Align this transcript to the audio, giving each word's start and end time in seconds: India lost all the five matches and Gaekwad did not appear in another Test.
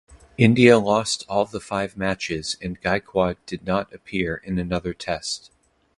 India 0.35 0.79
lost 0.79 1.23
all 1.29 1.45
the 1.45 1.59
five 1.59 1.95
matches 1.95 2.57
and 2.59 2.81
Gaekwad 2.81 3.35
did 3.45 3.67
not 3.67 3.93
appear 3.93 4.37
in 4.37 4.57
another 4.57 4.95
Test. 4.95 5.51